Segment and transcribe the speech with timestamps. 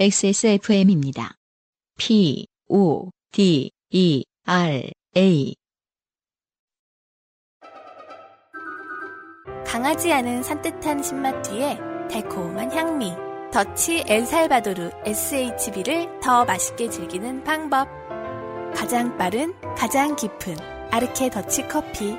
[0.00, 1.34] XSFM입니다.
[1.98, 5.54] P, O, D, E, R, A.
[9.66, 11.78] 강하지 않은 산뜻한 신맛 뒤에
[12.10, 13.12] 달콤한 향미.
[13.52, 17.86] 더치 엘살바도르 SHB를 더 맛있게 즐기는 방법.
[18.74, 20.56] 가장 빠른, 가장 깊은
[20.90, 22.16] 아르케 더치 커피.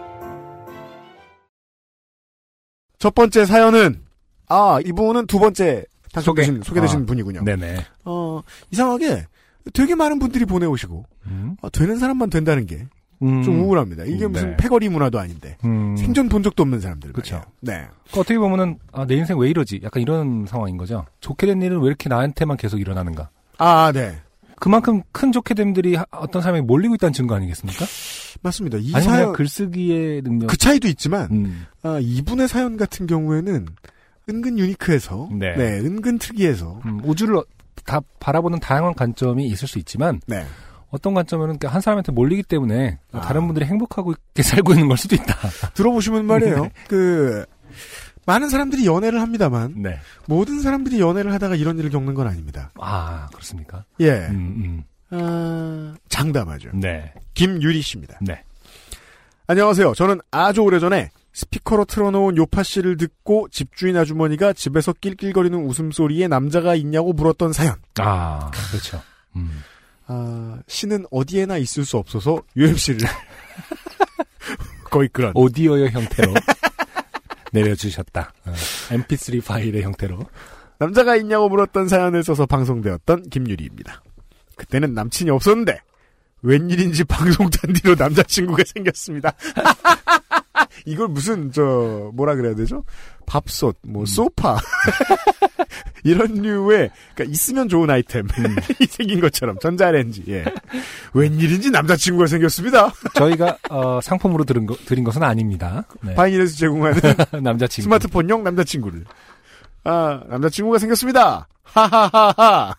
[2.99, 4.05] 첫 번째 사연은
[4.49, 6.65] 아 이분은 두 번째 당첨되신 소개.
[6.67, 7.05] 소개 되신 아.
[7.05, 7.43] 분이군요.
[7.43, 7.85] 네네.
[8.05, 9.25] 어 이상하게
[9.73, 11.55] 되게 많은 분들이 보내오시고 음.
[11.61, 12.89] 아, 되는 사람만 된다는 게좀
[13.23, 13.63] 음.
[13.63, 14.05] 우울합니다.
[14.05, 14.57] 이게 음, 무슨 네.
[14.57, 15.95] 패거리 문화도 아닌데 음.
[15.97, 17.13] 생전 본 적도 없는 사람들.
[17.13, 17.35] 그쵸.
[17.35, 17.51] 말이에요.
[17.61, 17.73] 네.
[18.05, 19.81] 그러니까 어떻게 보면은 아, 내 인생 왜 이러지?
[19.83, 21.05] 약간 이런 상황인 거죠.
[21.21, 23.29] 좋게 된 일은 왜 이렇게 나한테만 계속 일어나는가?
[23.57, 24.17] 아 네.
[24.59, 27.83] 그만큼 큰 좋게 됨들이 하- 어떤 사람에게 몰리고 있다는 증거 아니겠습니까?
[28.43, 28.77] 맞습니다.
[28.79, 30.47] 이 사연 글쓰기의 능력.
[30.47, 31.65] 그 차이도 있지만 음.
[31.83, 33.65] 아, 이분의 사연 같은 경우에는
[34.29, 35.55] 은근 유니크해서 네.
[35.55, 37.45] 네, 은근 특이해서 음, 우주를 어-
[37.85, 40.45] 다 바라보는 다양한 관점이 있을 수 있지만 네.
[40.89, 43.21] 어떤 관점은 한 사람한테 몰리기 때문에 아.
[43.21, 45.35] 다른 분들이 행복하고 있게 살고 있는 걸 수도 있다.
[45.73, 46.69] 들어보시면 말이에요.
[46.87, 47.45] 그
[48.25, 49.99] 많은 사람들이 연애를 합니다만 네.
[50.27, 52.71] 모든 사람들이 연애를 하다가 이런 일을 겪는 건 아닙니다.
[52.79, 53.85] 아 그렇습니까?
[54.01, 54.11] 예.
[54.29, 56.69] 음, 아, 장담하죠.
[56.75, 56.79] 음.
[56.81, 57.13] 네.
[57.33, 58.19] 김유리 씨입니다.
[58.21, 58.43] 네.
[59.47, 59.93] 안녕하세요.
[59.95, 67.13] 저는 아주 오래전에 스피커로 틀어놓은 요파 씨를 듣고 집주인 아주머니가 집에서 낄낄거리는 웃음소리에 남자가 있냐고
[67.13, 67.75] 물었던 사연.
[67.99, 69.01] 아 그렇죠.
[69.35, 69.63] 음.
[70.07, 73.07] 아, 씨는 어디에나 있을 수 없어서 UMC를
[74.91, 75.31] 거의 그런.
[75.35, 76.33] 오디오의 형태로
[77.53, 78.33] 내려주셨다.
[78.45, 78.53] 어,
[78.89, 80.19] MP3 파일의 형태로.
[80.79, 84.01] 남자가 있냐고 물었던 사연을 써서 방송되었던 김유리입니다.
[84.57, 85.79] 그때는 남친이 없었는데
[86.41, 89.33] 웬일인지 방송 단디로 남자친구가 생겼습니다.
[90.85, 92.83] 이걸 무슨 저 뭐라 그래야 되죠?
[93.25, 94.57] 밥솥, 뭐 소파
[96.03, 98.27] 이런 류의 그러니까 있으면 좋은 아이템이
[98.89, 100.23] 생긴 것처럼 전자레인지.
[100.29, 100.43] 예.
[101.13, 102.91] 웬일인지 남자친구가 생겼습니다.
[103.13, 105.85] 저희가 어, 상품으로 들은 거, 드린 것은 아닙니다.
[106.01, 106.15] 네.
[106.15, 106.99] 바이닐에서 제공하는
[107.43, 107.83] 남자친구.
[107.83, 109.05] 스마트폰용 남자친구를.
[109.83, 111.47] 아, 남자친구가 생겼습니다.
[111.63, 112.73] 하하하하.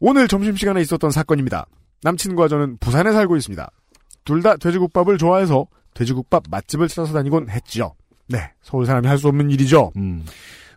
[0.00, 1.66] 오늘 점심시간에 있었던 사건입니다.
[2.02, 3.70] 남친과 저는 부산에 살고 있습니다.
[4.24, 7.94] 둘 다 돼지국밥을 좋아해서 돼지국밥 맛집을 찾아서 다니곤 했지요.
[8.28, 9.92] 네, 서울 사람이 할 수 없는 일이죠.
[9.96, 10.24] 음.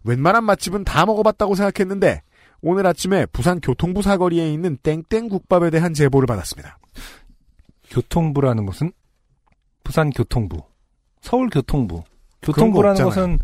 [0.04, 2.22] 웬만한 맛집은 다 먹어봤다고 생각했는데
[2.62, 6.78] 오늘 아침에 부산 교통부 사거리에 있는 땡땡국밥에 대한 제보를 받았습니다.
[7.90, 8.92] 교통부라는 것은
[9.84, 10.62] 부산 교통부,
[11.22, 12.04] 서울 교통부.
[12.42, 13.40] 교통부라는 거 것은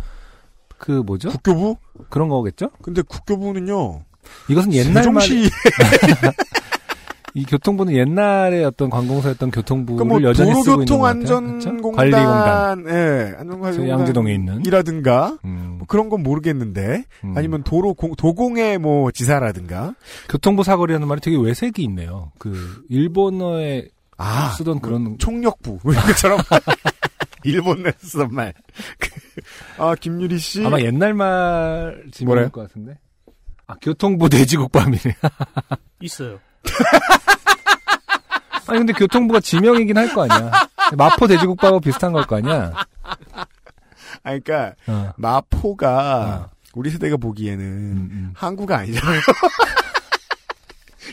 [0.78, 1.30] 그 뭐죠?
[1.30, 1.78] 국교부?
[2.10, 2.70] 그런 거겠죠?
[2.82, 4.04] 근데 국교부는요.
[4.50, 5.24] 이것은 옛날 말,
[7.36, 11.20] 이 교통부는 옛날에 어떤 관공서였던 교통부를 그뭐 여전히 쓰고 있는 것 같아요.
[11.20, 11.40] 그렇죠?
[11.40, 12.86] 도로교통안전공단, 관리공단.
[12.90, 14.66] 예, 안전관리공단 양재동에 있는.
[14.66, 17.34] 이라든가 음, 뭐 그런 건 모르겠는데 음.
[17.36, 19.96] 아니면 도로 공, 도공의 뭐 지사라든가
[20.30, 22.32] 교통부 사거리라는 말이 되게 외색이 있네요.
[22.38, 26.38] 그 일본어에 아 쓰던 그런 총력부 뭐 이런 것처럼
[27.44, 28.54] 일본에서 쓰던 말.
[29.00, 29.10] 그,
[29.78, 32.50] 아 김유리 씨 아마 옛날 말 뭐래요?
[32.50, 33.00] 것 같은데.
[33.66, 35.16] 아 교통부 돼지국밥이네.
[36.02, 36.40] 있어요.
[38.68, 40.52] 아니 근데 교통부가 지명이긴 할 거 아니야.
[40.98, 42.74] 마포 돼지국밥하고 비슷한 걸 거 아니야.
[44.24, 45.12] 아 그러니까 어.
[45.18, 48.32] 마포가 우리 세대가 보기에는 음, 음.
[48.36, 49.20] 항구가 아니잖아요.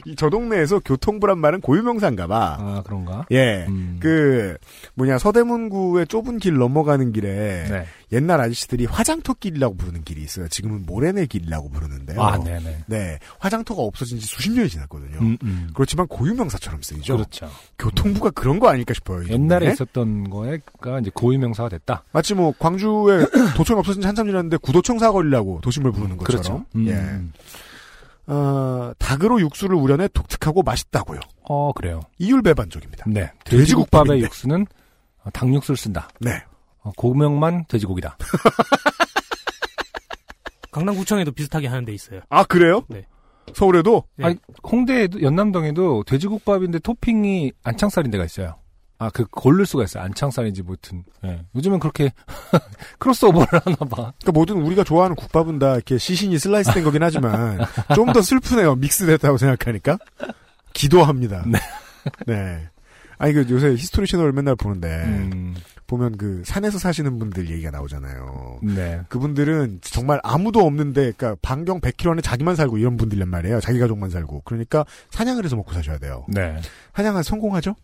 [0.06, 2.56] 이저 동네에서 교통부란 말은 고유명사인가 봐.
[2.58, 3.26] 아 그런가?
[3.30, 3.66] 예.
[3.68, 3.98] 음.
[4.00, 4.56] 그
[4.94, 7.86] 뭐냐 서대문구의 좁은 길 넘어가는 길에 네.
[8.12, 10.48] 옛날 아저씨들이 화장터 길이라고 부르는 길이 있어요.
[10.48, 12.20] 지금은 모래내 길이라고 부르는데요.
[12.20, 12.84] 아 네네.
[12.86, 15.18] 네, 화장터가 없어진 지 수십 년이 지났거든요.
[15.20, 15.70] 음, 음.
[15.74, 17.16] 그렇지만 고유명사처럼 쓰이죠.
[17.16, 17.48] 그렇죠.
[17.78, 19.22] 교통부가 그런 거 아닐까 싶어요.
[19.22, 19.70] 이 옛날에.
[19.72, 22.02] 있었던 거가 이제 고유명사가 됐다.
[22.12, 26.42] 마치 뭐 광주에 도청 없어진 지 한참 지났는데 구도청 사거리라고 도심을 부르는 것처럼.
[26.42, 26.64] 그렇죠.
[26.74, 27.50] 음, 예.
[28.30, 28.34] 음.
[28.34, 31.20] 어, 닭으로 육수를 우려내 독특하고 맛있다고요.
[31.42, 32.00] 어 그래요.
[32.18, 33.04] 이율배반적입니다.
[33.08, 33.30] 네.
[33.44, 34.66] 돼지국밥의 육수는
[35.24, 36.08] 어, 닭육수를 쓴다.
[36.20, 36.42] 네.
[36.82, 38.16] 어, 고명만 돼지고기다.
[40.70, 42.20] 강남구청에도 비슷하게 하는 데 있어요.
[42.28, 42.82] 아 그래요?
[42.88, 43.04] 네.
[43.52, 44.26] 서울에도 네.
[44.26, 48.54] 아니, 홍대에도 연남동에도 돼지국밥인데 토핑이 안창살인 데가 있어요.
[49.00, 50.04] 아, 그 고를 수가 있어요.
[50.04, 51.04] 안창살인지 뭐든.
[51.24, 51.44] 예.
[51.56, 52.12] 요즘은 그렇게
[52.98, 54.12] 크로스오버를 하나 봐.
[54.20, 57.58] 그러니까 뭐든 우리가 좋아하는 국밥은 다 이렇게 시신이 슬라이스 된 거긴 하지만
[57.96, 58.74] 좀 더 슬프네요.
[58.76, 59.98] 믹스됐다고 생각하니까
[60.74, 61.44] 기도합니다.
[61.46, 61.58] 네.
[62.26, 62.68] 네.
[63.18, 65.54] 아니 그 요새 히스토리 채널을 맨날 보는데 음,
[65.86, 68.60] 보면 그 산에서 사시는 분들 얘기가 나오잖아요.
[68.62, 69.00] 네.
[69.08, 73.60] 그분들은 정말 아무도 없는데 그러니까 반경 100km 안에 자기만 살고 이런 분들란 말이에요.
[73.60, 74.42] 자기 가족만 살고.
[74.44, 76.24] 그러니까 사냥을 해서 먹고 사셔야 돼요.
[76.28, 76.58] 네.
[76.94, 77.74] 사냥은 성공하죠?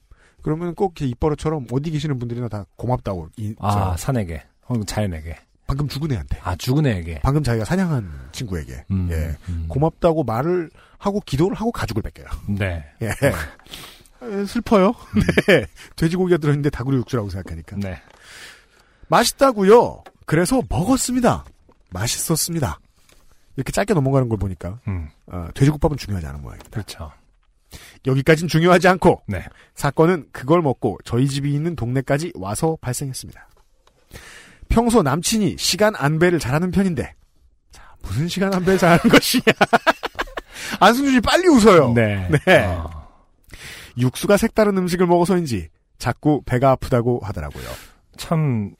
[0.46, 4.44] 그러면 꼭 이렇게 입버릇처럼 어디 계시는 분들이나 다 고맙다고 이, 아, 저, 산에게.
[4.68, 5.36] 어, 자연에게.
[5.66, 6.38] 방금 죽은 애한테.
[6.40, 7.18] 아, 죽은 애에게.
[7.24, 8.84] 방금 자기가 사냥한 친구에게.
[8.92, 9.36] 음, 예.
[9.48, 9.66] 음.
[9.66, 12.28] 고맙다고 말을 하고 기도를 하고 가죽을 뺏겨요.
[12.60, 12.84] 네.
[13.02, 13.08] 예.
[13.08, 14.94] 에, 슬퍼요.
[15.48, 15.66] 네.
[15.96, 17.78] 돼지고기가 들어있는데 다구리 육수라고 생각하니까.
[17.78, 18.00] 네.
[19.08, 20.04] 맛있다고요.
[20.26, 21.44] 그래서 먹었습니다.
[21.90, 22.78] 맛있었습니다.
[23.56, 26.70] 이렇게 짧게 넘어가는 걸 보니까 음, 어, 돼지국밥은 중요하지 않은 모양입니다.
[26.70, 27.10] 그렇죠.
[28.06, 29.44] 여기까진 중요하지 않고 네.
[29.74, 33.48] 사건은 그걸 먹고 저희 집이 있는 동네까지 와서 발생했습니다.
[34.68, 37.14] 평소 남친이 시간 안배를 잘하는 편인데
[37.70, 39.44] 자, 무슨 시간 안배를 잘하는 것이냐
[40.80, 41.92] 안승준이 빨리 웃어요.
[41.92, 42.28] 네.
[42.46, 42.64] 네.
[42.64, 43.08] 어,
[43.98, 45.68] 육수가 색다른 음식을 먹어서인지
[45.98, 47.64] 자꾸 배가 아프다고 하더라고요.
[48.16, 48.74] 참,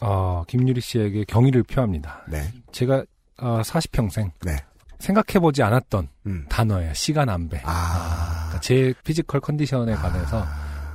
[0.00, 2.24] 어, 김유리 씨에게 경의를 표합니다.
[2.28, 2.52] 네.
[2.72, 3.04] 제가,
[3.38, 4.30] 어, 40평생.
[4.42, 4.56] 네.
[5.04, 6.46] 생각해보지 않았던 음.
[6.48, 6.94] 단어예요.
[6.94, 7.60] 시간 안배.
[7.64, 8.44] 아.
[8.46, 10.46] 그러니까 제 physical 컨디션에 관해서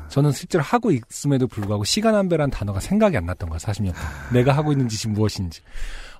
[0.09, 4.11] 저는 실제로 하고 있음에도 불구하고 시간 안배란 단어가 생각이 안 났던 거야, 40년 동안.
[4.33, 5.61] 내가 하고 있는 짓이 무엇인지.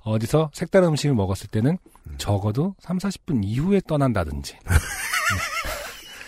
[0.04, 1.78] 어디서 색다른 음식을 먹었을 때는
[2.18, 4.54] 적어도 3, 40분 이후에 떠난다든지.
[4.54, 4.76] 네.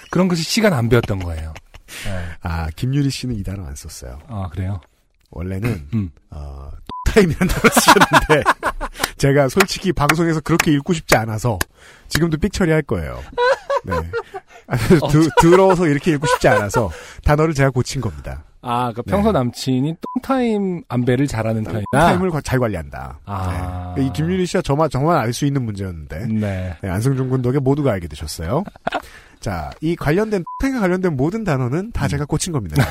[0.09, 1.53] 그런 것이 시간 안배였던 거예요.
[2.05, 2.25] 네.
[2.41, 4.19] 아, 김유리 씨는 이 단어 안 썼어요.
[4.27, 4.81] 아, 그래요?
[5.29, 6.11] 원래는 음.
[6.31, 6.71] 어,
[7.13, 8.43] 타임이라는 단어 쓰셨는데
[9.17, 11.57] 제가 솔직히 방송에서 그렇게 읽고 싶지 않아서
[12.07, 13.19] 지금도 삑 처리할 거예요.
[13.83, 13.93] 네.
[14.67, 16.89] 아, 드, 더러워서 이렇게 읽고 싶지 않아서
[17.23, 18.43] 단어를 제가 고친 겁니다.
[18.63, 19.39] 아, 그 평소 네.
[19.39, 21.83] 남친이 똥타임 안배를 잘하는 편이다.
[21.91, 23.19] 타임을 과- 잘 관리한다.
[23.25, 23.93] 아.
[23.97, 24.05] 네.
[24.05, 26.75] 이 김유리 씨와 저만 저만 알수 있는 문제였는데 네.
[26.81, 28.63] 네, 안승준 군 덕에 모두가 알게 되셨어요.
[29.39, 32.83] 자, 이 관련된 타임과 관련된 모든 단어는 다 제가 고친 겁니다.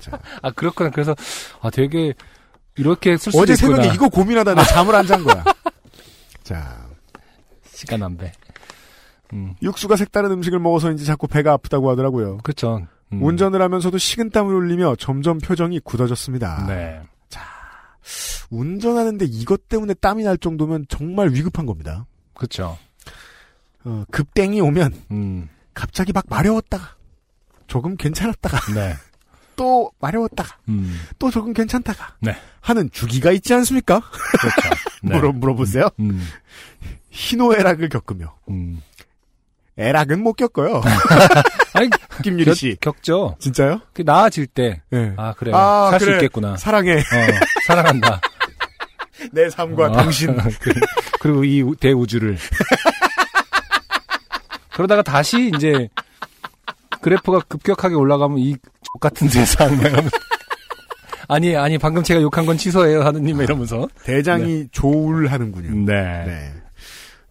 [0.00, 0.90] 자, 아, 그렇구나.
[0.90, 1.16] 그래서,
[1.60, 2.14] 아, 되게,
[2.76, 3.76] 이렇게 쓸 수도 어제 있구나.
[3.76, 5.44] 새벽에 이거 고민하다 나 잠을 안 잔 거야.
[6.42, 6.86] 자,
[7.70, 8.32] 시간 안배.
[9.32, 12.38] 음, 육수가 색다른 음식을 먹어서인지 자꾸 배가 아프다고 하더라고요.
[12.38, 12.86] 그렇죠.
[13.12, 13.22] 음.
[13.22, 16.66] 운전을 하면서도 식은땀을 흘리며 점점 표정이 굳어졌습니다.
[16.68, 17.00] 네.
[18.50, 22.06] 운전하는데 이것 때문에 땀이 날 정도면 정말 위급한 겁니다.
[22.34, 22.78] 그렇죠.
[23.84, 26.94] 어, 급땡이 오면 음, 갑자기 막 마려웠다가
[27.66, 28.94] 조금 괜찮았다가 네.
[29.56, 32.36] 또 마려웠다가 음, 또 조금 괜찮다가 네.
[32.60, 34.00] 하는 주기가 있지 않습니까?
[34.00, 34.74] 그렇죠.
[35.02, 35.14] 네.
[35.16, 35.88] 물어 물어보세요.
[36.00, 36.26] 음,
[37.10, 38.82] 희노애락을 겪으며 음.
[39.78, 40.80] 애락은 못 겪어요.
[41.74, 41.90] 아니,
[42.22, 43.80] 김유리 씨 겪, 죠 진짜요?
[43.92, 45.12] 그 나아질 때, 네.
[45.16, 45.52] 아, 그래.
[45.54, 46.16] 아, 살수 그래.
[46.16, 46.56] 있겠구나.
[46.56, 47.02] 사랑해 어,
[47.66, 48.20] 사랑한다.
[49.32, 50.36] 내 삶과 어, 당신.
[50.36, 50.72] 그-
[51.20, 52.38] 그리고 이 우- 대우주를.
[54.72, 55.88] 그러다가 다시 이제
[57.00, 58.56] 그래프가 급격하게 올라가면 이
[58.96, 59.70] X 같은 세상
[61.28, 65.84] 아니 아니 방금 제가 욕한 건 취소해요 하느님 이러면서 대장이 조울하는군요.
[65.84, 66.24] 네.
[66.24, 66.52] 네.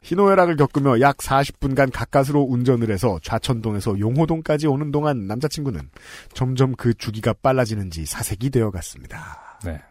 [0.01, 5.89] 희노애락을 겪으며 약 40분간 가까스로 운전을 해서 좌천동에서 용호동까지 오는 동안 남자친구는
[6.33, 9.59] 점점 그 주기가 빨라지는지 사색이 되어갔습니다.
[9.65, 9.81] 네.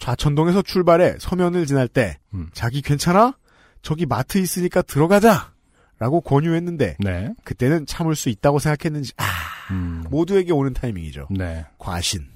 [0.00, 2.48] 좌천동에서 출발해 서면을 지날 때 음.
[2.52, 3.36] 자기 괜찮아?
[3.80, 5.52] 저기 마트 있으니까 들어가자!
[5.98, 7.32] 라고 권유했는데 네.
[7.44, 9.24] 그때는 참을 수 있다고 생각했는지 아,
[9.70, 10.04] 음.
[10.10, 11.28] 모두에게 오는 타이밍이죠.
[11.30, 11.64] 네.
[11.78, 12.26] 과신.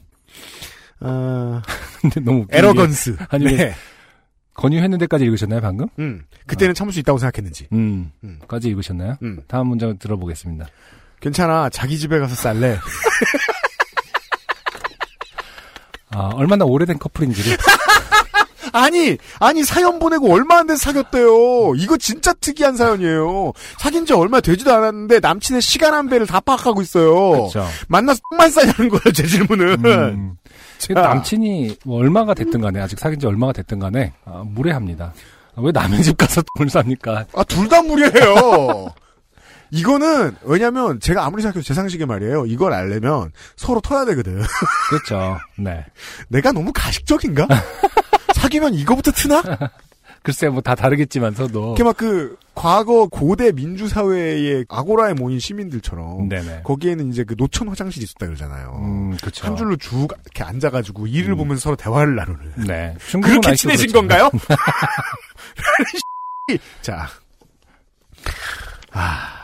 [1.00, 1.60] 어,
[2.00, 3.16] 근데 너무 에러건스.
[3.28, 3.74] 아니, 네.
[4.54, 5.88] 권유했는 데까지 읽으셨나요 방금?
[5.98, 7.68] 음, 그때는 참을 수 있다고 생각했는지.
[7.72, 8.10] 음.
[8.24, 8.38] 음.
[8.46, 9.16] 까지 읽으셨나요?
[9.22, 9.42] 음.
[9.46, 10.66] 다음 문장 들어보겠습니다.
[11.20, 11.68] 괜찮아.
[11.70, 12.78] 자기 집에 가서 쌀래.
[16.12, 17.56] 아, 얼마나 오래된 커플인지를.
[18.72, 21.74] 아니, 아니, 사연 보내고 얼마 안 돼서 사귀었대요.
[21.76, 23.52] 이거 진짜 특이한 사연이에요.
[23.78, 27.30] 사귄 지 얼마 되지도 않았는데 남친의 시간 한 배를 다 파악하고 있어요.
[27.32, 27.66] 그렇죠.
[27.88, 29.84] 만나서 똥만 싸냐는 거예요, 제 질문은.
[29.84, 30.32] 음.
[30.78, 30.94] 자.
[30.94, 35.12] 남친이 뭐 얼마가 됐든 간에 아직 사귄 지 얼마가 됐든 간에 아, 무례합니다.
[35.56, 37.26] 아, 왜 남의 집 가서 똥을 쌉니까?
[37.34, 38.88] 아, 둘 다 무리해요.
[39.70, 42.46] 이거는, 왜냐면, 제가 아무리 생각해도 제 상식에 말이에요.
[42.46, 44.42] 이걸 알려면 서로 터야 되거든.
[44.90, 45.38] 그렇죠.
[45.56, 45.84] 네.
[46.28, 47.46] 내가 너무 가식적인가?
[48.34, 49.42] 사귀면 이거부터 트나?
[50.22, 51.68] 글쎄 뭐 다 다르겠지만서도.
[51.68, 56.28] 이렇게 막 그, 과거 고대 민주 사회의 아고라에 모인 시민들처럼.
[56.28, 56.60] 네네.
[56.64, 58.76] 거기에는 이제 그 노천 화장실이 있었다 그러잖아요.
[58.82, 59.46] 음, 그렇죠.
[59.46, 62.52] 한 줄로 쭉 이렇게 앉아가지고 일을 보면서 서로 대화를 나누는.
[62.66, 62.94] 네.
[63.22, 63.92] 그렇게 친해진.
[63.92, 64.30] 건가요?
[66.82, 67.08] 자,
[68.92, 69.39] 아,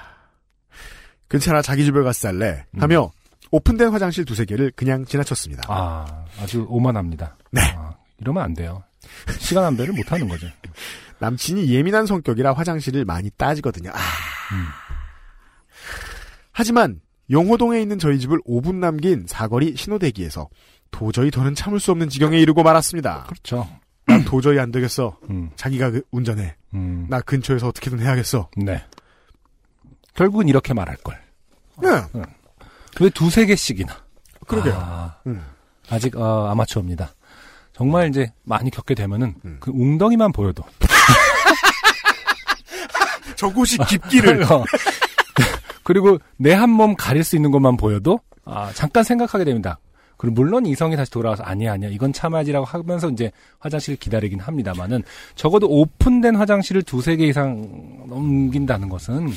[1.37, 3.11] 괜찮아 자기 집에 가서 살래 하며
[3.50, 5.64] 오픈된 화장실 두세 개를 그냥 지나쳤습니다.
[5.69, 7.37] 아, 아주 오만합니다.
[7.52, 7.61] 네.
[7.76, 8.83] 아, 이러면 안 돼요.
[9.38, 10.47] 시간 안배를 못 하는 거죠.
[11.21, 13.90] 남친이 예민한 성격이라 화장실을 많이 따지거든요.
[13.90, 13.97] 아.
[13.97, 14.66] 음.
[16.52, 17.00] 하지만
[17.31, 20.49] 용호동에 있는 저희 집을 5분 남긴 사거리 신호대기에서
[20.90, 23.25] 도저히 더는 참을 수 없는 지경에 이르고 말았습니다.
[23.25, 23.69] 그렇죠.
[24.07, 25.19] 난 도저히 안 되겠어.
[25.31, 26.55] 음, 자기가 그 운전해.
[26.75, 28.49] 음, 나 근처에서 어떻게든 해야겠어.
[28.57, 28.83] 네.
[30.14, 31.25] 결국은 이렇게 말할 걸.
[31.85, 32.02] 예,
[33.00, 33.95] 왜 두세 개씩이나?
[34.47, 34.75] 그러게요.
[34.76, 35.42] 아, 음.
[35.90, 37.11] 아직 어, 아마추어입니다.
[37.73, 39.56] 정말 이제 많이 겪게 되면은 음.
[39.61, 40.64] 그 웅덩이만 보여도
[43.37, 44.64] 저곳이 깊기를 어.
[45.83, 49.78] 그리고 내 한 몸 가릴 수 있는 것만 보여도 아 잠깐 생각하게 됩니다.
[50.16, 55.02] 그리고 물론 이성이 다시 돌아와서 아니야 아니야 이건 참아야지라고 하면서 이제 화장실을 기다리긴 합니다만은
[55.35, 59.28] 적어도 오픈된 화장실을 두세 개 이상 넘긴다는 것은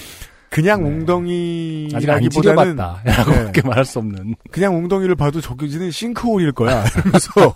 [0.49, 0.89] 그냥 네.
[0.89, 3.45] 웅덩이 아직 안 찌려봤다라고 네.
[3.45, 6.83] 밖에 말할 수 없는 그냥 웅덩이를 봐도 저기는 싱크홀일 거야.
[6.97, 7.53] 이러면서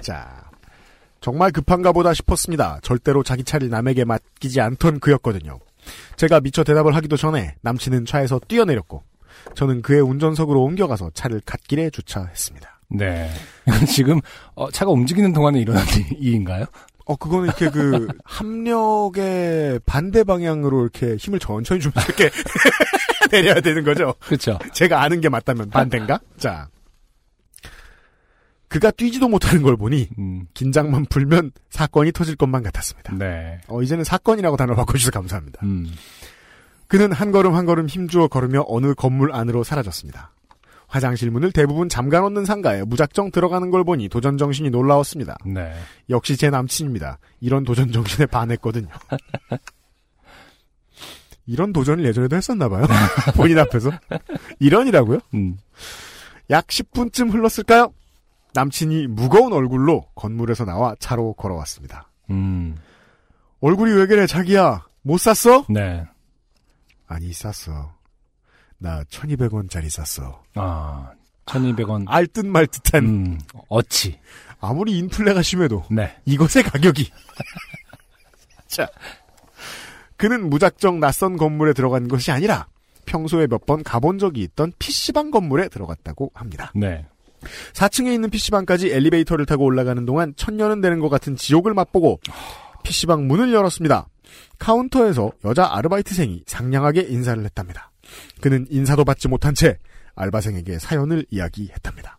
[0.00, 0.44] 자
[1.20, 2.80] 정말 급한가 보다 싶었습니다.
[2.82, 5.58] 절대로 자기 차를 남에게 맡기지 않던 그였거든요.
[6.16, 9.02] 제가 미처 대답을 하기도 전에 남친은 차에서 뛰어내렸고
[9.54, 12.80] 저는 그의 운전석으로 옮겨가서 차를 갓길에 주차했습니다.
[12.88, 13.28] 네
[13.92, 14.20] 지금
[14.54, 15.84] 어, 차가 움직이는 동안에 일어난
[16.18, 16.66] 일인가요?
[17.06, 22.30] 어 그거는 이렇게 그 합력의 반대 방향으로 이렇게 힘을 천천히 주면서 이렇게
[23.30, 24.14] 내려야 되는 거죠.
[24.20, 24.58] 그렇죠.
[24.72, 26.20] 제가 아는 게 맞다면 반대인가?
[26.36, 26.68] 자.
[28.68, 33.14] 그가 뛰지도 못하는 걸 보니 음, 긴장만 풀면 사건이 터질 것만 같았습니다.
[33.14, 33.60] 네.
[33.68, 35.60] 어, 이제는 사건이라고 단어를 바꿔주셔서 감사합니다.
[35.62, 35.88] 음,
[36.88, 40.32] 그는 한 걸음 한 걸음 힘주어 걸으며 어느 건물 안으로 사라졌습니다.
[40.86, 45.36] 화장실 문을 대부분 잠가 놓는 상가에 무작정 들어가는 걸 보니 도전 정신이 놀라웠습니다.
[45.44, 45.74] 네.
[46.10, 47.18] 역시 제 남친입니다.
[47.40, 48.88] 이런 도전 정신에 반했거든요.
[51.46, 52.86] 이런 도전을 예전에도 했었나 봐요.
[53.36, 53.90] 본인 앞에서.
[54.58, 55.20] 이런이라고요?
[55.34, 55.56] 음,
[56.50, 57.92] 약 10분쯤 흘렀을까요?
[58.54, 62.10] 남친이 무거운 얼굴로 건물에서 나와 차로 걸어왔습니다.
[62.30, 62.76] 음,
[63.60, 64.86] 얼굴이 왜 그래 자기야?
[65.02, 65.64] 못 샀어?
[65.68, 66.04] 네.
[67.06, 67.95] 아니 쌌어.
[68.78, 70.42] 나 1200원짜리 쌌어.
[70.54, 71.10] 아,
[71.46, 72.04] 1200원.
[72.06, 74.18] 알듯 말듯한 음, 어치.
[74.60, 76.16] 아무리 인플레가 심해도 네.
[76.24, 77.10] 이것의 가격이.
[78.68, 78.88] 자,
[80.16, 82.66] 그는 무작정 낯선 건물에 들어간 것이 아니라
[83.04, 86.72] 평소에 몇 번 가본 적이 있던 PC방 건물에 들어갔다고 합니다.
[86.74, 87.06] 네.
[87.74, 92.18] 4층에 있는 PC방까지 엘리베이터를 타고 올라가는 동안 천년은 되는 것 같은 지옥을 맛보고
[92.82, 94.08] PC방 문을 열었습니다.
[94.58, 97.92] 카운터에서 여자 아르바이트생이 상냥하게 인사를 했답니다.
[98.40, 99.78] 그는 인사도 받지 못한 채
[100.14, 102.18] 알바생에게 사연을 이야기했답니다.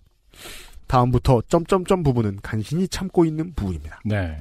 [0.88, 4.00] 다음부터 점점점 부분은 간신히 참고 있는 부분입니다.
[4.06, 4.39] 네.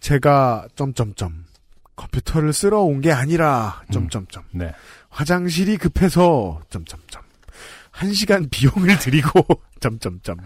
[0.00, 1.44] 제가 점점점
[1.94, 4.72] 컴퓨터를 쓰러 온게 아니라 점점점 네.
[5.10, 7.22] 화장실이 급해서 점점점
[7.90, 9.44] 한 시간 비용을 들이고
[9.80, 10.38] 점점점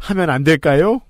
[0.00, 1.00] 하면 안 될까요?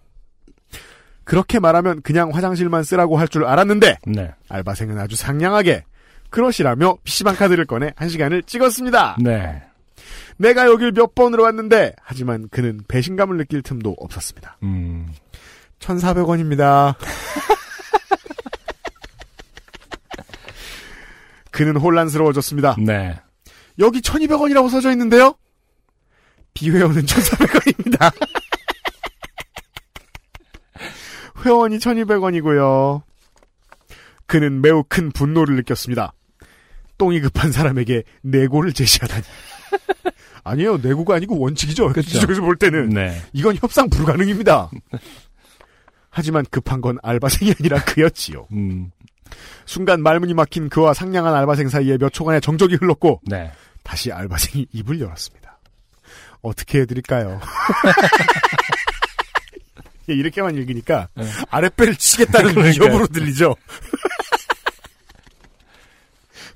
[1.25, 4.33] 그렇게 말하면 그냥 화장실만 쓰라고 할 줄 알았는데 네.
[4.49, 5.85] 알바생은 아주 상냥하게
[6.31, 9.19] 그러시라며 PC방 카드를 꺼내 한 시간을 찍었습니다.
[9.21, 9.63] 네.
[10.37, 14.57] 내가 여길 몇 번으로 왔는데 하지만 그는 배신감을 느낄 틈도 없었습니다.
[14.63, 15.09] 음,
[15.81, 16.95] 1,400원입니다.
[21.51, 22.77] 그는 혼란스러워졌습니다.
[22.79, 23.21] 네.
[23.79, 25.35] 여기 1200원이라고 써져 있는데요?
[26.55, 28.11] 비회원은 1400원입니다.
[31.45, 33.03] 회원이 1200원이고요.
[34.27, 36.13] 그는 매우 큰 분노를 느꼈습니다.
[37.01, 39.23] 똥이 급한 사람에게 내고를 제시하다니.
[40.45, 40.77] 아니에요.
[40.77, 41.95] 내고가 아니고 원칙이죠.
[41.95, 42.19] 그쵸.
[42.19, 42.91] 이쪽에서 볼 때는.
[42.91, 43.23] 네.
[43.33, 44.71] 이건 협상 불가능입니다.
[46.11, 48.49] 하지만 급한 건 알바생이 아니라 그였지요.
[48.53, 48.91] 음,
[49.65, 53.51] 순간 말문이 막힌 그와 상냥한 알바생 사이에 몇 초간의 정적이 흘렀고 네.
[53.83, 55.59] 다시 알바생이 입을 열었습니다.
[56.43, 57.41] 어떻게 해드릴까요?
[60.11, 61.25] 예, 이렇게만 읽으니까 네.
[61.51, 62.57] 아랫배를 치겠다는.
[62.57, 63.55] 위협으로 들리죠.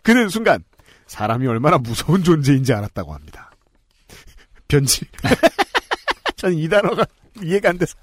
[0.04, 0.62] 그는 순간
[1.08, 3.50] 사람이 얼마나 무서운 존재인지 알았다고 합니다.
[4.68, 5.08] 변질.
[6.36, 7.04] 전이 단어가
[7.42, 7.96] 이해가 안 돼서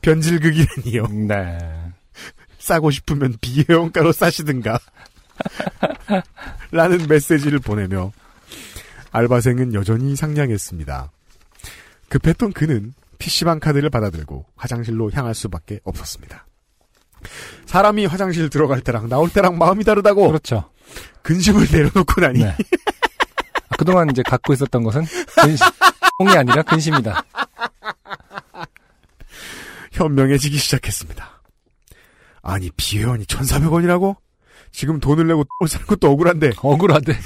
[0.00, 1.06] 변- 변질극이라니요.
[1.28, 1.58] 네.
[2.58, 4.78] 싸고 싶으면 비회원가로 싸시든가.
[6.70, 8.12] 라는 메시지를 보내며
[9.10, 11.10] 알바생은 여전히 상냥했습니다.
[12.08, 16.46] 급했던 그는 PC방 카드를 받아들고 화장실로 향할 수밖에 없었습니다.
[17.66, 20.70] 사람이 화장실 들어갈 때랑 나올 때랑 마음이 다르다고 그렇죠.
[21.22, 22.48] 근심을 내려놓고 나니 네.
[22.48, 25.66] 아, 그동안 이제 갖고 있었던 것은 근심,
[26.18, 27.24] 똥이 아니라 근심이다.
[29.92, 31.42] 현명해지기 시작했습니다.
[32.42, 34.16] 아니 비회원이 1,400원이라고?
[34.72, 37.16] 지금 돈을 내고 똥을 사는 것도 억울한데 억울하대.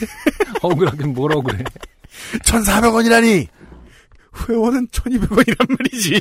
[0.62, 1.62] 억울하긴 뭘 억울해.
[2.42, 3.48] 1,400원이라니!
[4.48, 6.20] 회원은 1,200원이란 말이지.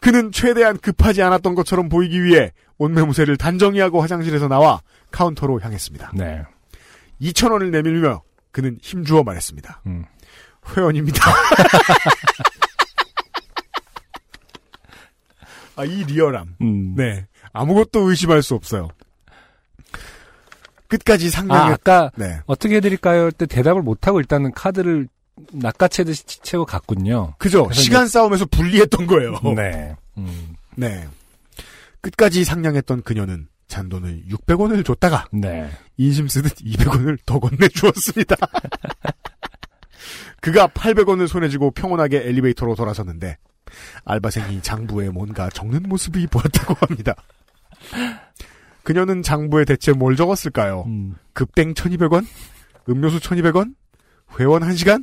[0.00, 6.12] 그는 최대한 급하지 않았던 것처럼 보이기 위해 옷매무새를 단정히 하고 화장실에서 나와 카운터로 향했습니다.
[6.14, 6.42] 네.
[7.20, 8.22] 2,000원을 내밀며
[8.52, 9.82] 그는 힘주어 말했습니다.
[9.86, 10.04] 음.
[10.76, 11.22] 회원입니다.
[15.76, 16.56] 아, 이 리얼함.
[16.60, 16.94] 음.
[16.94, 17.26] 네.
[17.52, 18.88] 아무것도 의심할 수 없어요.
[20.88, 22.40] 끝까지 아, 상냥했, 아까 네.
[22.46, 23.22] 어떻게 해드릴까요?
[23.24, 25.08] 할 때 대답을 못하고 일단은 카드를
[25.52, 27.34] 낚아채듯이 치- 채고 갔군요.
[27.38, 27.68] 그죠?
[27.72, 29.38] 시간 싸움에서 불리했던 거예요.
[29.56, 29.94] 네.
[30.16, 31.06] 음, 네.
[32.00, 35.70] 끝까지 상냥했던 그녀는 잔돈을 600원을 줬다가 네.
[35.96, 38.36] 인심 쓰듯 200원을 더 건네주었습니다.
[40.40, 43.38] 그가 800원을 손에 쥐고 평온하게 엘리베이터로 돌아섰는데
[44.04, 47.14] 알바생이 장부에 뭔가 적는 모습이 보였다고 합니다.
[48.82, 50.84] 그녀는 장부에 대체 뭘 적었을까요?
[50.86, 52.26] 음, 급땡 1200원?
[52.88, 53.74] 음료수 1200원?
[54.38, 55.02] 회원 1시간?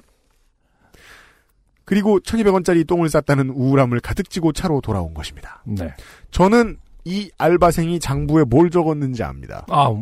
[1.91, 5.61] 그리고 1200원짜리 똥을 쌌다는 우울함을 가득 쥐고 차로 돌아온 것입니다.
[5.65, 5.93] 네.
[6.31, 9.65] 저는 이 알바생이 장부에 뭘 적었는지 압니다.
[9.69, 9.93] 아,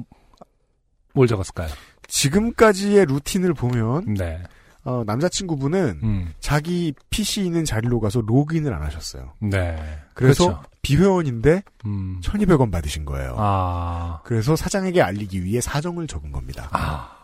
[1.15, 1.67] 뭘 적었을까요?
[2.07, 4.43] 지금까지의 루틴을 보면 네.
[4.83, 9.33] 어, 남자친구분은 음, 자기 PC 있는 자리로 가서 로그인을 안 하셨어요.
[9.39, 9.75] 네.
[10.13, 10.69] 그래서 그렇죠.
[10.83, 13.33] 비회원인데 음, 1200원 받으신 거예요.
[13.35, 16.69] 아, 그래서 사장에게 알리기 위해 사정을 적은 겁니다.
[16.71, 17.18] 아,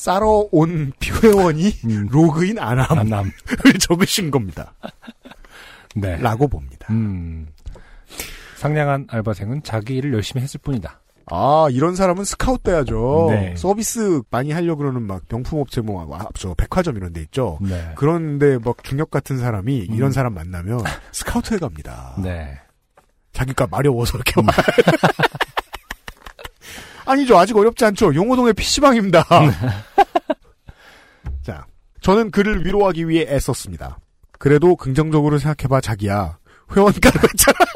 [0.00, 3.30] 싸러 온 비회원이 음, 로그인 안 함을 안남.
[3.80, 4.72] 적으신 겁니다.
[5.94, 6.16] 네.
[6.16, 6.86] 라고 봅니다.
[6.88, 7.46] 음,
[8.56, 11.00] 상냥한 알바생은 자기 일을 열심히 했을 뿐이다.
[11.26, 13.26] 아, 이런 사람은 스카웃 돼야죠.
[13.28, 13.54] 네.
[13.58, 17.58] 서비스 많이 하려고 그러는 막 명품업체 뭐, 아, 저 백화점 이런 데 있죠.
[17.60, 17.92] 네.
[17.94, 19.94] 그런데 막 중력 같은 사람이 음.
[19.94, 20.80] 이런 사람 만나면
[21.12, 22.14] 스카우트 해 갑니다.
[22.22, 22.58] 네.
[23.34, 24.46] 자기가 마려워서 이렇게 와.
[27.10, 27.38] 아니죠.
[27.38, 28.14] 아직 어렵지 않죠.
[28.14, 29.24] 용호동의 PC방입니다.
[31.42, 31.66] 자,
[32.00, 33.98] 저는 그를 위로하기 위해 애썼습니다.
[34.38, 36.38] 그래도 긍정적으로 생각해봐, 자기야.
[36.74, 37.58] 회원가로 했잖아.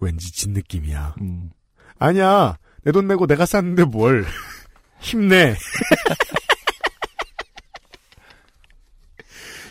[0.00, 1.14] 왠지 진 느낌이야.
[1.20, 1.50] 음,
[1.98, 2.58] 아니야.
[2.84, 4.24] 내 돈 내고 내가 쌌는데 뭘.
[5.00, 5.56] 힘내.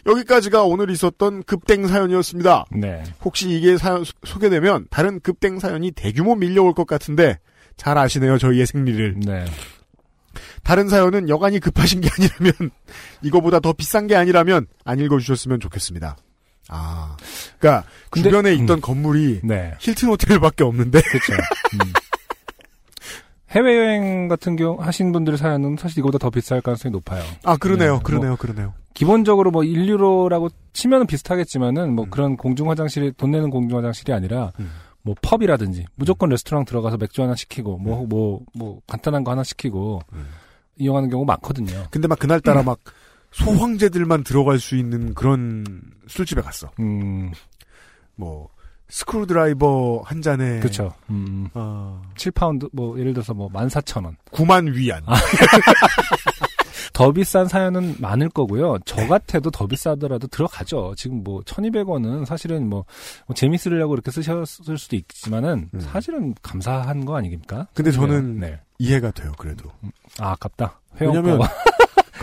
[0.06, 2.66] 여기까지가 오늘 있었던 급땡 사연이었습니다.
[2.72, 3.04] 네.
[3.24, 7.40] 혹시 이게 사연 소- 소개되면 다른 급땡 사연이 대규모 밀려올 것 같은데
[7.78, 9.46] 잘 아시네요 저희의 생리를 네.
[10.63, 12.72] 다른 사연은 여간이 급하신 게 아니라면
[13.22, 16.18] 이거보다 더 비싼 게 아니라면 안 읽어주셨으면 좋겠습니다
[16.70, 17.15] 아
[17.60, 19.74] 그러니까 근데- 주변에 있던 건물이 네.
[19.80, 21.34] 힐튼 호텔밖에 없는데 그렇죠.
[21.34, 21.94] 음.
[23.56, 27.24] 해외여행 같은 경우 하신 분들의 사연은 사실 이거보다 더 비쌀 가능성이 높아요.
[27.44, 32.10] 아 그러네요 네, 그러네요 그러네요 기본적으로 뭐 1유로라고 치면은 비슷하겠지만은 뭐 음.
[32.10, 34.72] 그런 공중 화장실이 돈 내는 공중 화장실이 아니라 음.
[35.02, 40.26] 뭐 펍이라든지 무조건 레스토랑 들어가서 맥주 하나 시키고 뭐뭐뭐 간단한 거 하나 시키고 음.
[40.78, 41.86] 이용하는 경우 많거든요.
[41.91, 42.80] 근데 막 그날 따라 막
[43.32, 45.65] 소황제들만 들어갈 수 있는 그런
[46.08, 47.32] 술집에 갔어 음,
[48.15, 48.50] 뭐
[48.89, 50.93] 스크루드라이버 한 잔에 그렇죠.
[51.10, 54.15] 음, 어, 7파운드 뭐 예를 들어서 뭐 14,000원.
[54.32, 55.02] 9만 위안
[56.93, 58.78] 더 비싼 사연은 많을 거고요.
[58.86, 60.93] 저 같아도 더 비싸더라도 들어가죠.
[60.95, 62.86] 지금 뭐 1,200원은 사실은 뭐,
[63.28, 65.80] 뭐 재밌으려고 이렇게 쓰셨을 수도 있지만은 음.
[65.82, 67.67] 사실은 감사한 거 아닙니까?
[67.74, 68.60] 근데 저는 네.
[68.80, 69.69] 이해가 돼요 그래도
[70.19, 70.80] 아, 아깝다.
[71.00, 71.54] 왜냐면 회원가가.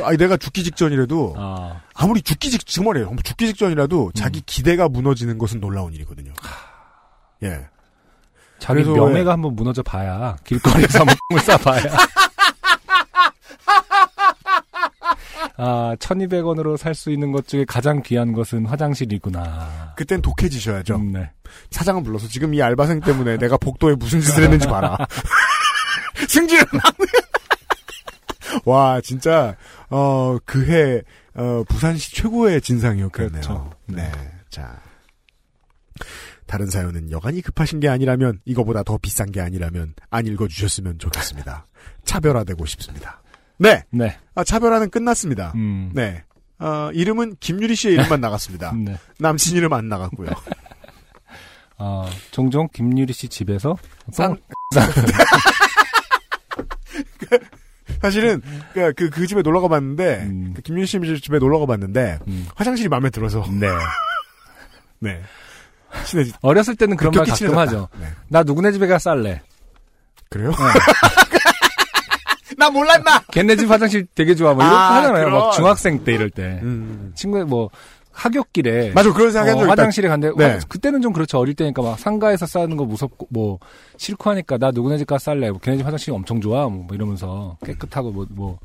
[0.03, 3.15] 아니 내가 죽기 직전이라도 아, 아무리 죽기 직 정말이에요.
[3.25, 4.13] 죽기 직전이라도 음.
[4.15, 6.33] 자기 기대가 무너지는 것은 놀라운 일이거든요.
[7.43, 7.67] 예.
[8.59, 11.83] 자기 그래서 명예가 한번 무너져 봐야 길거리에서 한번 싸봐야.
[15.59, 19.95] 아, 1200원으로 살 수 있는 것 중에 가장 귀한 것은 화장실이구나.
[19.97, 20.97] 그땐 독해지셔야죠.
[20.97, 21.31] 음, 네.
[21.71, 24.97] 사장을 불러서 지금 이 알바생 때문에 내가 복도에 무슨 짓을 했는지 봐라.
[26.29, 26.83] 승질을 막.
[28.71, 29.57] 와 진짜
[29.91, 31.03] 어 그해
[31.35, 33.31] 어 부산시 최고의 진상이었겠네요.
[33.33, 33.71] 그렇죠.
[33.87, 34.11] 네.
[34.51, 34.81] 자.
[36.47, 41.67] 다른 사연은 여간이 급하신 게 아니라면 이거보다 더 비싼 게 아니라면 안 읽어주셨으면 좋겠습니다.
[42.05, 43.23] 차별화되고 싶습니다.
[43.59, 44.19] 네, 네.
[44.35, 45.53] 아, 차별화는 끝났습니다.
[45.55, 45.91] 음.
[45.95, 46.25] 네,
[46.59, 48.73] 어, 이름은 김유리 씨의 이름만 나갔습니다.
[48.75, 48.99] 네.
[49.19, 50.29] 남친 이름 안 나갔고요.
[51.79, 53.77] 어, 종종 김유리 씨 집에서
[54.13, 54.37] 쌍-
[58.03, 58.43] 사실은
[58.75, 60.53] 그, 그, 그 집에 놀러 가봤는데 음.
[60.55, 62.49] 그 김유리 씨 집에 놀러 가봤는데 음.
[62.57, 63.69] 화장실이 마음에 들어서 네.
[64.99, 65.23] 네
[66.05, 67.61] 친해지 어렸을 때는 그런 말 가끔 친해졌다.
[67.63, 67.89] 하죠.
[67.99, 68.07] 네.
[68.29, 69.41] 나 누구네 집에 가 쌀래.
[70.29, 70.53] 그래요?
[72.59, 73.21] 나 몰라 임마.
[73.31, 74.55] 걔네 집 화장실 되게 좋아.
[74.55, 75.25] 뭐 이렇게 아, 하잖아요.
[75.25, 75.39] 그럼.
[75.39, 76.61] 막 중학생 때 이럴 때.
[76.63, 77.13] 음.
[77.15, 77.71] 친구 뭐
[78.13, 79.71] 학교길에 맞아 그런 생각한 어.
[79.71, 80.31] 화장실에 간대.
[80.37, 80.45] 네.
[80.53, 81.39] 화- 그때는 좀 그렇죠.
[81.39, 83.59] 어릴 때니까 막 상가에서 싸는 거 무섭고 뭐
[83.97, 85.51] 싫고 하니까 나 누구네 집가 쌀래.
[85.51, 86.69] 뭐 걔네 집 화장실이 엄청 좋아.
[86.69, 88.59] 뭐 이러면서 깨끗하고 뭐 뭐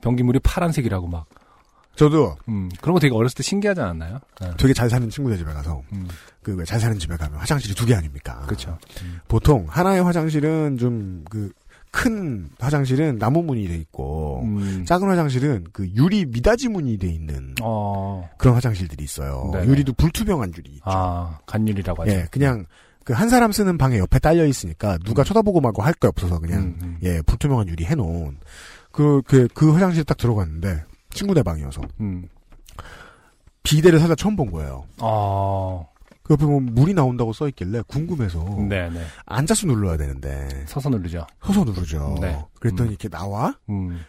[0.00, 1.26] 변기물이 파란색이라고 막.
[1.96, 4.18] 저도 음, 그런 거 되게 어렸을 때 신기하지 않았나요?
[4.40, 4.50] 네.
[4.58, 6.08] 되게 잘 사는 친구들 집에 가서 음,
[6.42, 8.42] 그왜잘 사는 집에 가면 화장실이 두 개 아닙니까?
[8.46, 8.76] 그렇죠.
[9.02, 9.20] 음.
[9.28, 11.52] 보통 하나의 화장실은 좀 그
[11.94, 14.84] 큰 화장실은 나무 문이 돼 있고 음.
[14.84, 19.50] 작은 화장실은 그 유리 미닫이 문이 돼 있는 어, 그런 화장실들이 있어요.
[19.52, 19.66] 네네.
[19.68, 20.82] 유리도 불투명한 유리 있죠.
[20.86, 22.12] 아, 간율이라고 하죠.
[22.12, 22.66] 예, 그냥
[23.04, 26.78] 그 한 사람 쓰는 방에 옆에 딸려 있으니까 누가 쳐다보고 말고 할거 없어서 그냥 음,
[26.82, 26.98] 음.
[27.02, 28.38] 예 불투명한 유리 해놓은
[28.94, 31.82] 그, 그, 그 화장실에 딱 들어갔는데, 친구네 방이어서.
[32.00, 32.28] 음.
[33.64, 34.84] 비대를 살다 처음 본 거예요.
[35.00, 35.84] 어,
[36.24, 38.42] 그 옆에 보면 물이 나온다고 써 있길래 궁금해서.
[38.68, 39.00] 네네.
[39.26, 41.26] 앉아서 눌러야 되는데, 서서 누르죠.
[41.42, 42.16] 서서 누르죠.
[42.20, 42.42] 네.
[42.60, 42.92] 그랬더니 음.
[42.92, 43.54] 이렇게 나와?
[43.68, 44.00] 음.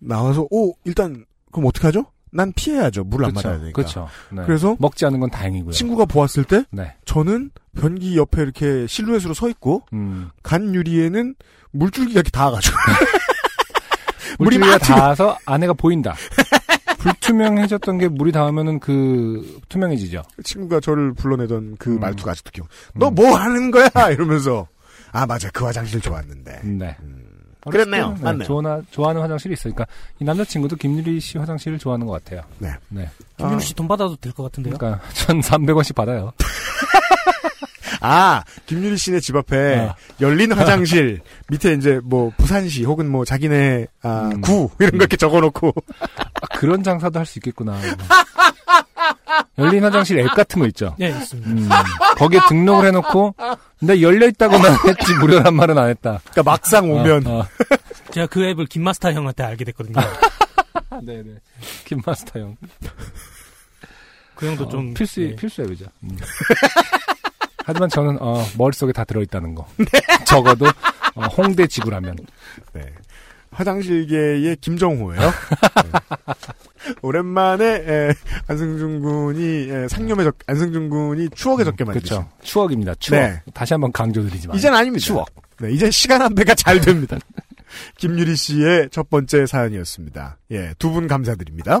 [0.00, 2.06] 나와서, 오, 일단, 그럼 어떡하죠?
[2.32, 3.04] 난 피해야죠.
[3.04, 3.76] 물을 안 그쵸, 맞아야 되니까.
[3.76, 4.08] 그렇죠.
[4.32, 4.42] 네.
[4.46, 5.72] 그래서 먹지 않은 건 다행이고요.
[5.72, 6.94] 친구가 보았을 때, 네.
[7.04, 10.30] 저는 변기 옆에 이렇게 실루엣으로 서 있고, 음.
[10.42, 11.34] 간 유리에는
[11.72, 12.74] 물줄기가 이렇게 닿아가지고.
[14.38, 16.14] 물이 막 닿아서 안에가 보인다.
[17.02, 20.22] 불투명해졌던 게 물이 닿으면은 그 투명해지죠.
[20.44, 22.00] 친구가 저를 불러내던 그 음.
[22.00, 22.68] 말투가 아직도 기억.
[22.94, 23.88] 너뭐 하는 거야?
[24.12, 24.66] 이러면서.
[25.12, 25.50] 아, 맞아.
[25.50, 26.60] 그 화장실 좋았는데.
[26.64, 26.96] 네.
[27.02, 27.18] 음.
[27.70, 28.08] 그랬네요.
[28.14, 28.44] 때는, 맞네요.
[28.44, 29.86] 좋아하, 좋아하는 화장실이 있으니까
[30.18, 32.42] 이 남자친구도 김유리 씨 화장실을 좋아하는 것 같아요.
[32.58, 32.70] 네.
[32.88, 33.08] 네.
[33.36, 34.76] 김윤우 씨돈 받아도 될 것 같은데요?
[34.76, 36.32] 그러니까 1,300원씩 받아요.
[38.02, 39.94] 아, 김유리 씨네 집 앞에 아.
[40.20, 44.40] 열린 화장실 밑에 이제 뭐 부산시 혹은 뭐 자기네 아, 음.
[44.40, 47.78] 구 이런 거 이렇게 적어놓고 아, 그런 장사도 할 수 있겠구나.
[49.58, 50.94] 열린 화장실 앱 같은 거 있죠.
[50.98, 51.50] 네, 있습니다.
[51.50, 51.68] 음,
[52.16, 53.34] 거기에 등록을 해놓고
[53.78, 56.20] 근데 열려 있다고만 했지 무료란 말은 안 했다.
[56.30, 57.46] 그러니까 막상 오면 어, 어.
[58.12, 59.94] 제가 그 앱을 김마스터 형한테 알게 됐거든요.
[61.02, 61.34] 네네.
[61.84, 62.56] 김마스터 형.
[64.34, 65.36] 그 형도 어, 좀 필수 네.
[65.36, 65.86] 필수 앱이죠.
[66.04, 66.16] 음.
[67.72, 69.66] 하지만 저는 어, 머릿속에 다 들어있다는 거.
[70.26, 70.66] 적어도
[71.14, 72.16] 어, 홍대 지구라면.
[72.74, 72.82] 네.
[73.50, 75.20] 화장실계의 김정호예요.
[75.20, 75.30] 네.
[77.02, 78.14] 오랜만에 에,
[78.48, 82.08] 안승준 군이 에, 상념에 적 안승준 군이 추억에 적게 만드신.
[82.16, 82.28] 그렇죠.
[82.42, 82.94] 추억입니다.
[82.96, 83.18] 추억.
[83.20, 83.42] 네.
[83.52, 84.56] 다시 한번 강조드리지만.
[84.56, 85.04] 이젠 아닙니다.
[85.04, 85.28] 추억.
[85.60, 87.18] 네, 이젠 시간 안배가 잘 됩니다.
[87.98, 90.38] 김유리 씨의 첫 번째 사연이었습니다.
[90.52, 91.80] 예, 두 분 감사드립니다.